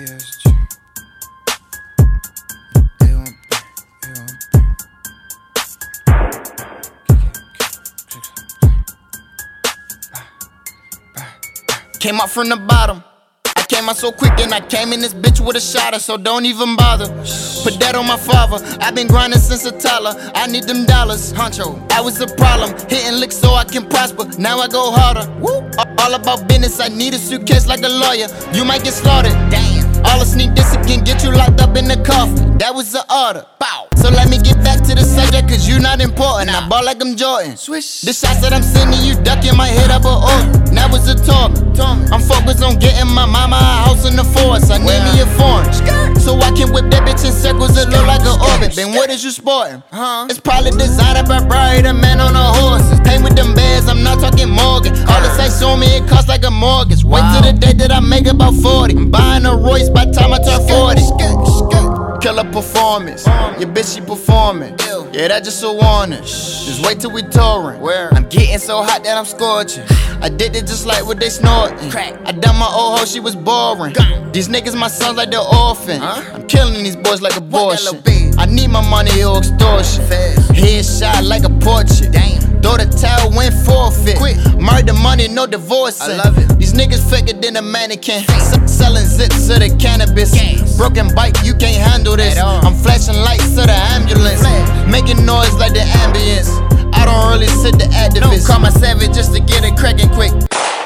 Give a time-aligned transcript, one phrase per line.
[0.00, 0.48] PSG.
[3.00, 3.36] A1B,
[4.02, 4.40] A1B.
[12.00, 13.04] Came up from the bottom.
[13.70, 16.44] Came out so quick and I came in this bitch with a shotter, so don't
[16.44, 17.06] even bother.
[17.62, 18.58] Put that on my father.
[18.80, 20.12] i been grinding since a toddler.
[20.34, 21.78] I need them dollars, honcho.
[21.92, 24.24] I was a problem, hitting licks so I can prosper.
[24.40, 25.30] Now I go harder.
[25.38, 25.62] Woo.
[26.02, 26.80] All about business.
[26.80, 28.26] I need a suitcase like a lawyer.
[28.52, 29.38] You might get slaughtered.
[29.54, 29.86] Damn.
[30.04, 32.58] All the sneak this can get you locked up in the coffin.
[32.58, 33.46] That was the order.
[33.60, 33.86] Bow.
[33.94, 36.50] So let me get back to the subject, cause you not important.
[36.50, 37.56] I ball like I'm Jordan.
[37.56, 38.00] Swish.
[38.00, 40.69] The shots that I'm sending you, ducking my head up a order.
[40.80, 41.52] That was a talk.
[42.08, 44.72] I'm focused on getting my mama a house in the forest.
[44.72, 45.68] I need me a foreign.
[46.16, 48.72] So I can whip that bitch in circles that look like an orbit.
[48.72, 49.82] Then what is you sporting?
[49.92, 50.26] Huh?
[50.28, 52.84] It's probably designed by Brian, a man on a horse.
[53.04, 54.96] Paint with them bears, I'm not talking mortgage.
[55.04, 57.04] All the sites on me, it costs like a mortgage.
[57.04, 58.96] Wait till the day that I make about 40.
[58.96, 60.99] I'm buying a Royce by time I turn 40.
[62.90, 63.24] Performance.
[63.60, 64.74] Your bitch, she performing.
[65.14, 66.18] Yeah, that just a warning.
[66.24, 67.80] Just wait till we touring.
[67.80, 68.12] Where?
[68.12, 69.84] I'm getting so hot that I'm scorching.
[70.20, 71.92] I did it just like what they snorting.
[71.94, 73.94] I done my old hoe, she was boring.
[74.32, 76.02] These niggas, my sons like they're orphan.
[76.02, 78.02] I'm killing these boys like abortion.
[78.36, 80.02] I need my money or extortion.
[80.50, 82.10] Headshot like a portrait.
[82.10, 82.40] Damn.
[82.60, 84.18] Throw the towel, win forfeit.
[84.18, 84.36] Quick.
[84.60, 86.00] Murder money, no divorce.
[86.00, 86.58] I love it.
[86.58, 88.22] These niggas faker than a mannequin.
[88.28, 89.69] S- selling zips to the
[90.14, 90.76] cannabis.
[90.76, 92.38] Broken bike, you can't handle this.
[92.38, 94.42] I'm flashing lights of the ambulance.
[94.90, 96.50] Making noise like the ambience.
[96.94, 98.46] I don't really sit the activist.
[98.46, 100.32] Call my savage just to get it cracking quick.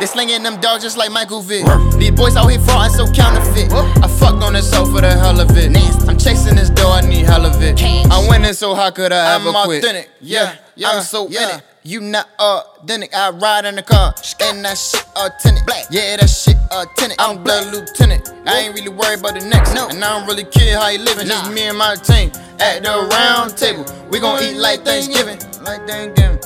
[0.00, 1.64] They slinging them dogs just like Michael Vick.
[1.98, 3.72] These boys out here frauding so counterfeit.
[3.72, 5.76] I fucked on this hoe for the hell of it.
[6.08, 7.82] I'm chasing this dough, I need hell of it.
[7.82, 9.56] I'm winning, so how could I ever quit?
[9.56, 11.54] I'm authentic, yeah, yeah, I'm so yeah.
[11.54, 11.64] in it.
[11.88, 13.14] You not authentic.
[13.14, 15.64] I ride in the car, and that shit authentic.
[15.64, 17.16] Black, yeah, that shit authentic.
[17.18, 18.30] I'm blood lieutenant.
[18.44, 19.88] I ain't really worried about the next, no.
[19.88, 21.26] And I don't really care how you living.
[21.26, 23.86] Just me and my team at the round table.
[24.10, 26.36] We gon' eat like Thanksgiving, like Thanksgiving.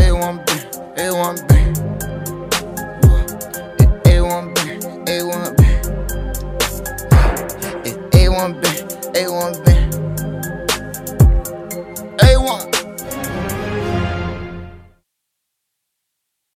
[0.00, 0.48] A1B,
[0.96, 1.52] A1B.
[4.08, 4.56] A1B,
[5.04, 5.60] A1B.
[8.16, 8.64] A1B,
[9.12, 9.72] A1B.